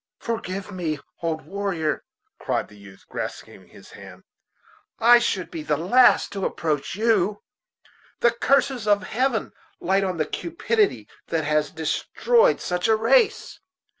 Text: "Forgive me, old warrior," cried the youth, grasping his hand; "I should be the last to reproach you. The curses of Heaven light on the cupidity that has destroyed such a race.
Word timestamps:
"Forgive 0.17 0.71
me, 0.71 0.99
old 1.21 1.43
warrior," 1.45 2.03
cried 2.39 2.69
the 2.69 2.75
youth, 2.75 3.05
grasping 3.07 3.67
his 3.67 3.91
hand; 3.91 4.23
"I 4.97 5.19
should 5.19 5.51
be 5.51 5.61
the 5.61 5.77
last 5.77 6.31
to 6.31 6.39
reproach 6.41 6.95
you. 6.95 7.43
The 8.21 8.31
curses 8.31 8.87
of 8.87 9.03
Heaven 9.03 9.51
light 9.79 10.03
on 10.03 10.17
the 10.17 10.25
cupidity 10.25 11.07
that 11.27 11.43
has 11.43 11.69
destroyed 11.69 12.59
such 12.59 12.87
a 12.87 12.95
race. 12.95 13.59